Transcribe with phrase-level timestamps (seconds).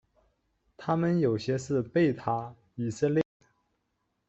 [0.77, 3.23] 他们有些是贝塔以色列。